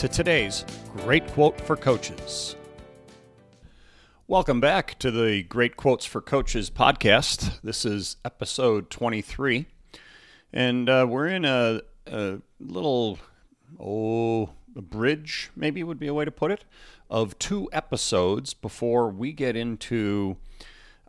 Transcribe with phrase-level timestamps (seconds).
[0.00, 0.64] to today's
[0.96, 2.56] great quote for coaches.
[4.26, 7.60] Welcome back to the Great Quotes for Coaches podcast.
[7.60, 9.66] This is episode 23,
[10.54, 13.18] and uh, we're in a, a little,
[13.78, 16.64] oh, a bridge, maybe would be a way to put it,
[17.10, 20.38] of two episodes before we get into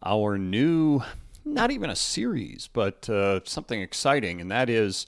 [0.03, 1.01] our new,
[1.45, 5.07] not even a series, but uh, something exciting, and that is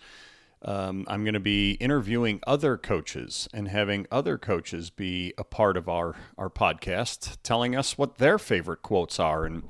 [0.65, 5.75] um, I'm going to be interviewing other coaches and having other coaches be a part
[5.77, 9.63] of our, our podcast, telling us what their favorite quotes are and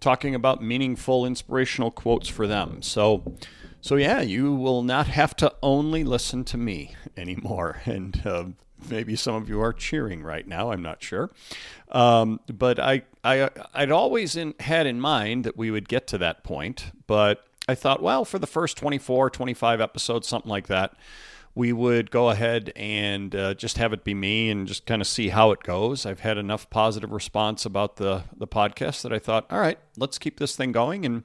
[0.00, 2.82] talking about meaningful, inspirational quotes for them.
[2.82, 3.36] So,
[3.80, 7.80] so yeah, you will not have to only listen to me anymore.
[7.86, 8.44] And uh,
[8.90, 10.72] maybe some of you are cheering right now.
[10.72, 11.30] I'm not sure,
[11.90, 16.18] um, but I, I, I'd always in, had in mind that we would get to
[16.18, 20.94] that point, but I thought, well, for the first 24, 25 episodes, something like that,
[21.54, 25.06] we would go ahead and uh, just have it be me and just kind of
[25.06, 26.04] see how it goes.
[26.04, 30.18] I've had enough positive response about the the podcast that I thought, all right, let's
[30.18, 31.22] keep this thing going and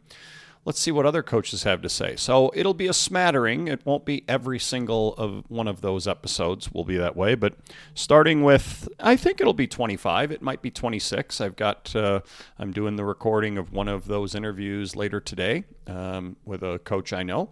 [0.65, 2.15] let's see what other coaches have to say.
[2.15, 3.67] So it'll be a smattering.
[3.67, 7.55] It won't be every single of one of those episodes will be that way, but
[7.93, 10.31] starting with, I think it'll be 25.
[10.31, 11.41] It might be 26.
[11.41, 12.21] I've got, uh,
[12.57, 17.13] I'm doing the recording of one of those interviews later today um, with a coach
[17.13, 17.51] I know.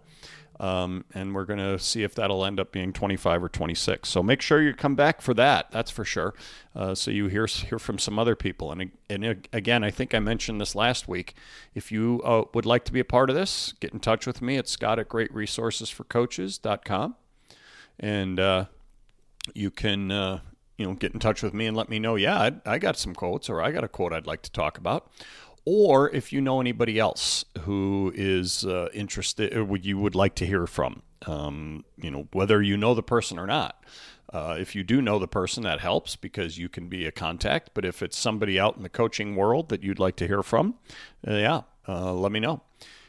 [0.60, 4.10] Um, and we're going to see if that'll end up being 25 or 26.
[4.10, 5.70] So make sure you come back for that.
[5.72, 6.34] That's for sure.
[6.76, 8.72] Uh, so you hear hear from some other people.
[8.72, 11.36] And and again, I think I mentioned this last week.
[11.76, 14.42] If you uh, would like to be a part of this, get in touch with
[14.42, 17.16] me at Scott at GreatResourcesForCoaches.com,
[18.00, 18.66] and uh,
[19.54, 20.40] you can uh,
[20.78, 22.16] you know get in touch with me and let me know.
[22.16, 24.78] Yeah, I, I got some quotes, or I got a quote I'd like to talk
[24.78, 25.12] about
[25.70, 30.34] or if you know anybody else who is uh, interested or would you would like
[30.34, 33.84] to hear from um, you know whether you know the person or not
[34.34, 37.72] uh, if you do know the person that helps because you can be a contact
[37.74, 40.74] but if it's somebody out in the coaching world that you'd like to hear from
[41.28, 42.62] uh, yeah uh, let me know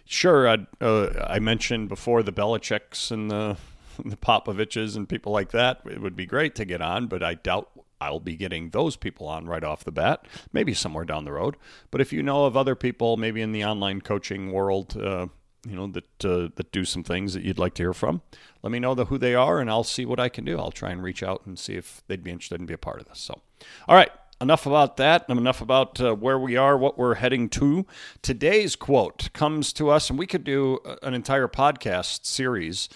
[0.05, 0.49] sure
[0.81, 3.57] uh, i mentioned before the Belichick's and the
[4.05, 5.81] the Popoviches and people like that.
[5.85, 7.69] It would be great to get on, but I doubt
[8.01, 11.57] I'll be getting those people on right off the bat, maybe somewhere down the road.
[11.91, 15.27] But if you know of other people, maybe in the online coaching world, uh,
[15.67, 18.23] you know that uh, that do some things that you'd like to hear from,
[18.63, 20.59] let me know the, who they are, and I'll see what I can do.
[20.59, 23.01] I'll try and reach out and see if they'd be interested in be a part
[23.01, 23.19] of this.
[23.19, 23.41] So,
[23.89, 24.11] all right,
[24.41, 25.29] enough about that.
[25.29, 27.87] Enough about uh, where we are, what we're heading to.
[28.23, 32.89] Today's quote comes to us, and we could do an entire podcast series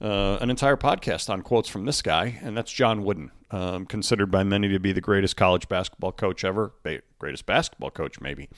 [0.00, 4.30] uh, an entire podcast on quotes from this guy, and that's John Wooden, um, considered
[4.30, 6.72] by many to be the greatest college basketball coach ever,
[7.18, 8.48] greatest basketball coach maybe,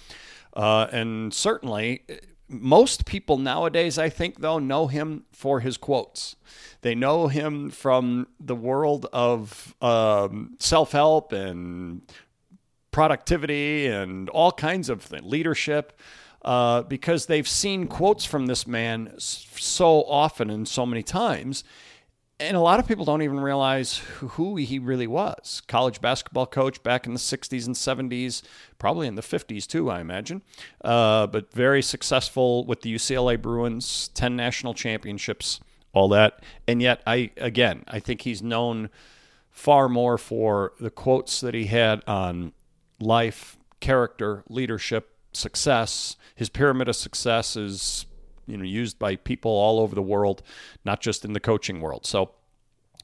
[0.55, 2.03] uh, and certainly
[2.49, 6.37] most people nowadays, I think, though, know him for his quotes.
[6.81, 12.03] They know him from the world of um, self help and
[12.91, 15.99] productivity and all kinds of leadership
[16.43, 21.65] uh, because they've seen quotes from this man so often and so many times.
[22.39, 25.63] And a lot of people don't even realize who he really was.
[25.69, 28.43] College basketball coach back in the 60s and 70s,
[28.79, 30.43] probably in the 50s too, I imagine.
[30.85, 35.61] Uh, but very successful with the UCLA Bruins, 10 national championships,
[35.95, 36.43] all that.
[36.69, 38.91] And yet, I again, I think he's known
[39.51, 42.53] far more for the quotes that he had on
[43.01, 46.17] life, character, leadership, success.
[46.35, 48.05] His pyramid of success is
[48.47, 50.43] you know used by people all over the world,
[50.85, 52.07] not just in the coaching world.
[52.07, 52.33] So,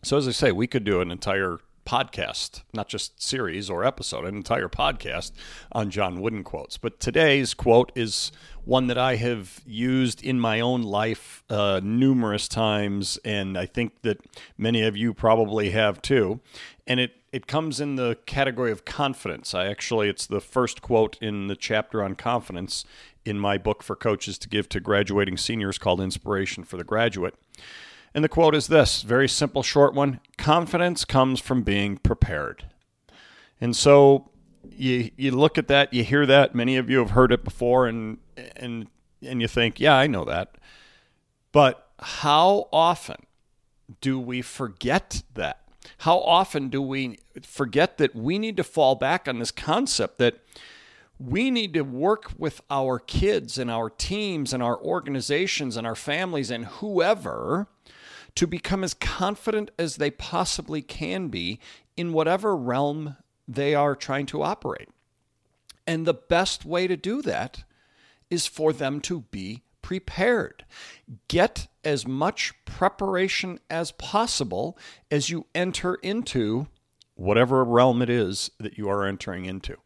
[0.02, 4.24] so as I say, we could do an entire podcast, not just series or episode,
[4.24, 5.32] an entire podcast
[5.72, 6.76] on John Wooden quotes.
[6.78, 8.30] But today's quote is
[8.64, 14.02] one that I have used in my own life uh, numerous times, and I think
[14.02, 14.18] that
[14.56, 16.40] many of you probably have too.
[16.86, 19.54] And it it comes in the category of confidence.
[19.54, 22.84] I actually, it's the first quote in the chapter on confidence
[23.24, 27.34] in my book for coaches to give to graduating seniors called Inspiration for the Graduate.
[28.14, 32.64] And the quote is this very simple, short one Confidence comes from being prepared.
[33.60, 34.30] And so
[34.70, 36.54] you, you look at that, you hear that.
[36.54, 38.18] Many of you have heard it before, and,
[38.56, 38.88] and,
[39.22, 40.56] and you think, yeah, I know that.
[41.52, 43.26] But how often
[44.00, 45.60] do we forget that?
[45.98, 50.40] How often do we forget that we need to fall back on this concept that
[51.18, 55.94] we need to work with our kids and our teams and our organizations and our
[55.94, 57.68] families and whoever
[58.34, 61.60] to become as confident as they possibly can be
[61.96, 63.16] in whatever realm
[63.46, 64.88] they are trying to operate.
[65.86, 67.64] And the best way to do that
[68.30, 70.64] is for them to be prepared.
[71.28, 74.78] Get as much preparation as possible
[75.10, 76.68] as you enter into
[77.14, 79.76] whatever realm it is that you are entering into.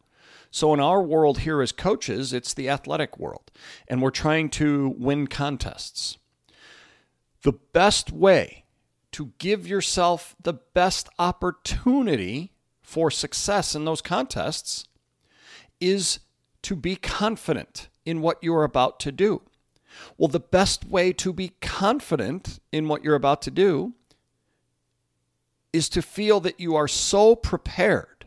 [0.51, 3.51] So, in our world here as coaches, it's the athletic world,
[3.87, 6.17] and we're trying to win contests.
[7.43, 8.65] The best way
[9.11, 14.87] to give yourself the best opportunity for success in those contests
[15.79, 16.19] is
[16.61, 19.41] to be confident in what you're about to do.
[20.17, 23.93] Well, the best way to be confident in what you're about to do
[25.73, 28.25] is to feel that you are so prepared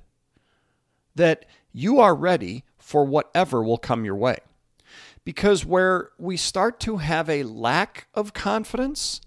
[1.14, 4.38] that you are ready for whatever will come your way.
[5.24, 9.20] Because where we start to have a lack of confidence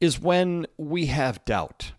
[0.00, 1.92] is when we have doubt,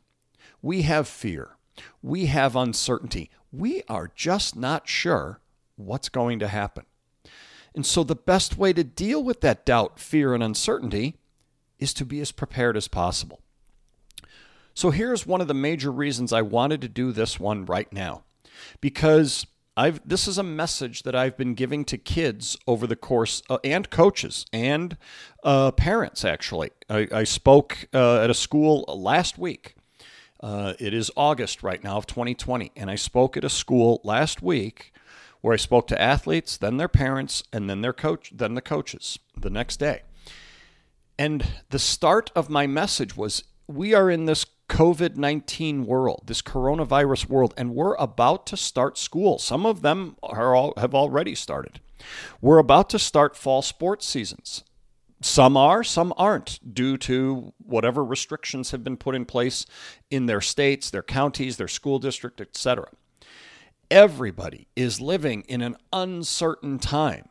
[0.61, 1.57] we have fear,
[2.01, 3.29] we have uncertainty.
[3.51, 5.39] We are just not sure
[5.75, 6.85] what's going to happen.
[7.73, 11.17] And so, the best way to deal with that doubt, fear, and uncertainty
[11.77, 13.41] is to be as prepared as possible.
[14.73, 18.23] So, here's one of the major reasons I wanted to do this one right now
[18.81, 19.45] because
[19.77, 23.57] I've this is a message that I've been giving to kids over the course uh,
[23.63, 24.97] and coaches and
[25.43, 26.23] uh, parents.
[26.23, 29.75] Actually, I, I spoke uh, at a school last week.
[30.41, 34.41] Uh, it is August right now of 2020, and I spoke at a school last
[34.41, 34.93] week
[35.41, 39.19] where I spoke to athletes, then their parents, and then their coach, then the coaches
[39.35, 40.03] the next day.
[41.17, 44.45] And the start of my message was: we are in this
[44.75, 49.39] COVID 19 world, this coronavirus world, and we're about to start school.
[49.39, 51.79] Some of them are all, have already started.
[52.41, 54.65] We're about to start fall sports seasons.
[55.21, 59.65] Some are, some aren't, due to whatever restrictions have been put in place
[60.11, 62.87] in their states, their counties, their school district, etc.
[63.89, 67.29] Everybody is living in an uncertain time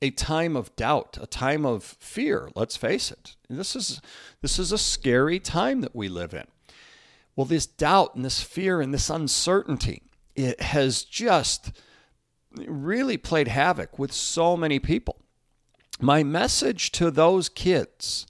[0.00, 3.36] a time of doubt, a time of fear, let's face it.
[3.48, 4.00] This is
[4.42, 6.44] this is a scary time that we live in.
[7.36, 10.02] Well, this doubt and this fear and this uncertainty,
[10.36, 11.72] it has just
[12.56, 15.20] really played havoc with so many people.
[16.00, 18.26] My message to those kids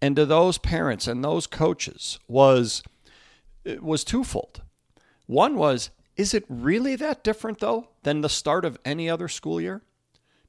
[0.00, 2.82] and to those parents and those coaches was
[3.80, 4.62] was twofold.
[5.26, 9.60] One was is it really that different though than the start of any other school
[9.60, 9.82] year?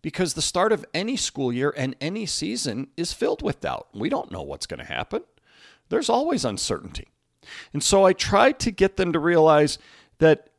[0.01, 3.87] Because the start of any school year and any season is filled with doubt.
[3.93, 5.23] We don't know what's going to happen.
[5.89, 7.07] There's always uncertainty.
[7.73, 9.77] And so I tried to get them to realize
[10.19, 10.49] that,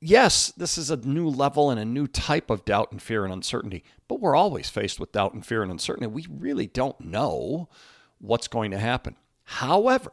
[0.00, 3.32] yes, this is a new level and a new type of doubt and fear and
[3.32, 6.06] uncertainty, but we're always faced with doubt and fear and uncertainty.
[6.06, 7.68] We really don't know
[8.18, 9.16] what's going to happen.
[9.44, 10.12] However,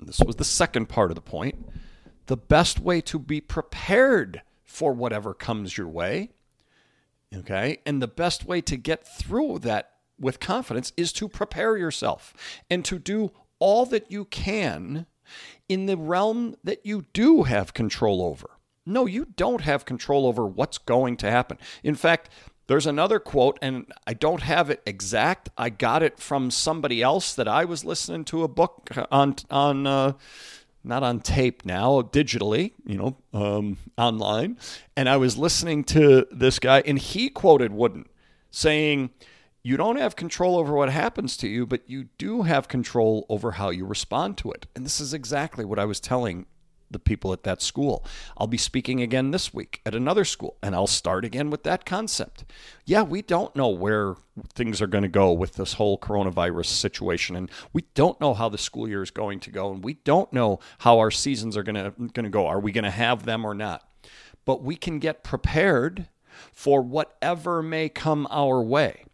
[0.00, 1.66] this was the second part of the point
[2.26, 6.30] the best way to be prepared for whatever comes your way,
[7.34, 12.34] okay, and the best way to get through that with confidence is to prepare yourself
[12.68, 15.06] and to do all that you can
[15.68, 18.50] in the realm that you do have control over.
[18.86, 21.58] No, you don't have control over what's going to happen.
[21.82, 22.30] In fact,
[22.68, 25.48] there's another quote, and I don't have it exact.
[25.56, 29.86] I got it from somebody else that I was listening to a book on on
[29.86, 30.12] uh,
[30.84, 34.58] not on tape now, digitally, you know, um, online,
[34.96, 38.06] and I was listening to this guy, and he quoted Wooden
[38.50, 39.10] saying,
[39.68, 43.52] you don't have control over what happens to you, but you do have control over
[43.52, 44.66] how you respond to it.
[44.74, 46.46] And this is exactly what I was telling
[46.90, 48.02] the people at that school.
[48.38, 51.84] I'll be speaking again this week at another school, and I'll start again with that
[51.84, 52.46] concept.
[52.86, 54.14] Yeah, we don't know where
[54.54, 58.48] things are going to go with this whole coronavirus situation, and we don't know how
[58.48, 61.62] the school year is going to go, and we don't know how our seasons are
[61.62, 62.46] going to, go.
[62.46, 63.86] Are we going to have them or not?
[64.46, 66.08] But we can get prepared
[66.54, 69.04] for whatever may come our way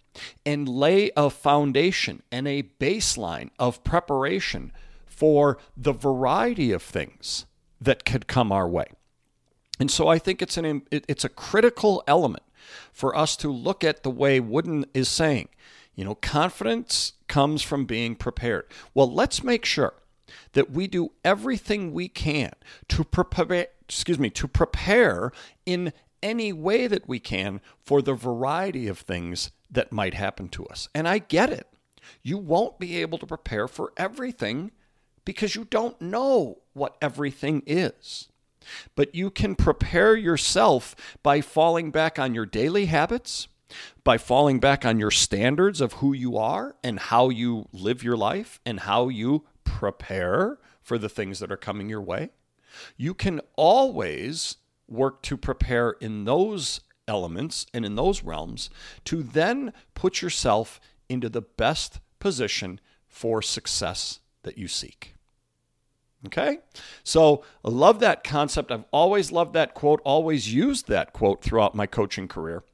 [0.45, 4.73] and lay a foundation and a baseline of preparation
[5.07, 7.47] for the variety of things
[7.81, 8.87] that could come our way.
[9.79, 12.45] And so I think it's an it's a critical element
[12.93, 15.49] for us to look at the way Wooden is saying,
[15.95, 18.67] you know, confidence comes from being prepared.
[18.95, 19.95] Well, let's make sure
[20.53, 22.53] that we do everything we can
[22.89, 25.33] to prepare excuse me to prepare
[25.67, 25.93] in
[26.23, 30.89] any way that we can for the variety of things that might happen to us.
[30.95, 31.69] And I get it.
[32.23, 34.71] You won't be able to prepare for everything
[35.25, 38.29] because you don't know what everything is.
[38.95, 43.49] But you can prepare yourself by falling back on your daily habits,
[44.05, 48.17] by falling back on your standards of who you are and how you live your
[48.17, 52.31] life and how you prepare for the things that are coming your way.
[52.97, 54.57] You can always
[54.89, 58.71] work to prepare in those elements and in those realms
[59.05, 65.15] to then put yourself into the best position for success that you seek.
[66.27, 66.59] Okay?
[67.03, 68.73] So I love that concept.
[68.73, 72.65] I've always loved that quote, always used that quote throughout my coaching career.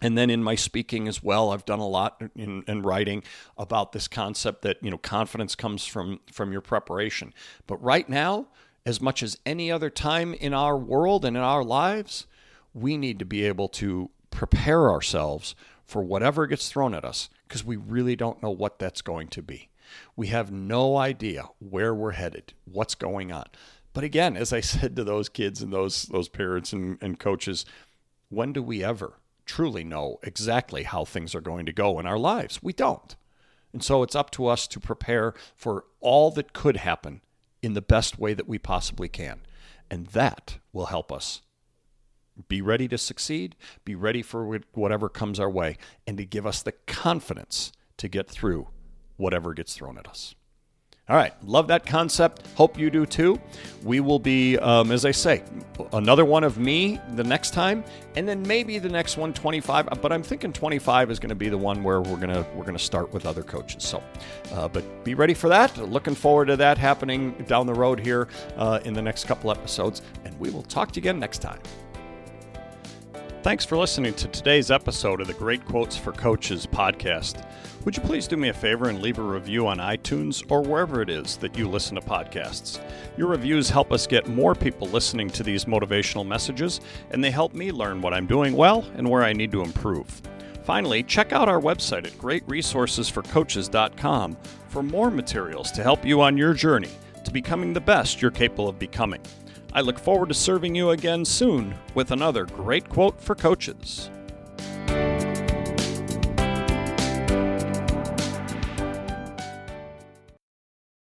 [0.00, 3.22] And then in my speaking as well, I've done a lot in, in, writing
[3.56, 7.32] about this concept that you know confidence comes from from your preparation.
[7.68, 8.48] But right now,
[8.84, 12.26] as much as any other time in our world and in our lives,
[12.74, 17.64] we need to be able to prepare ourselves for whatever gets thrown at us because
[17.64, 19.68] we really don't know what that's going to be.
[20.16, 23.44] We have no idea where we're headed, what's going on.
[23.92, 27.64] But again, as I said to those kids and those those parents and, and coaches,
[28.28, 32.18] when do we ever truly know exactly how things are going to go in our
[32.18, 32.62] lives?
[32.62, 33.14] We don't.
[33.72, 37.22] And so it's up to us to prepare for all that could happen
[37.62, 39.40] in the best way that we possibly can.
[39.90, 41.42] And that will help us
[42.48, 46.62] be ready to succeed, be ready for whatever comes our way, and to give us
[46.62, 48.68] the confidence to get through
[49.16, 50.34] whatever gets thrown at us.
[51.08, 52.46] All right, love that concept.
[52.54, 53.40] Hope you do too.
[53.82, 55.42] We will be, um, as I say,
[55.92, 57.84] another one of me the next time,
[58.14, 59.88] and then maybe the next one, 25.
[60.00, 62.78] But I'm thinking 25 is going to be the one where we're gonna we're gonna
[62.78, 63.82] start with other coaches.
[63.82, 64.00] So,
[64.52, 65.76] uh, but be ready for that.
[65.76, 70.02] Looking forward to that happening down the road here uh, in the next couple episodes,
[70.24, 71.58] and we will talk to you again next time.
[73.42, 77.44] Thanks for listening to today's episode of the Great Quotes for Coaches podcast.
[77.84, 81.02] Would you please do me a favor and leave a review on iTunes or wherever
[81.02, 82.80] it is that you listen to podcasts?
[83.16, 86.80] Your reviews help us get more people listening to these motivational messages,
[87.10, 90.22] and they help me learn what I'm doing well and where I need to improve.
[90.62, 94.36] Finally, check out our website at greatresourcesforcoaches.com
[94.68, 96.90] for more materials to help you on your journey
[97.24, 99.20] to becoming the best you're capable of becoming.
[99.74, 104.10] I look forward to serving you again soon with another great quote for coaches.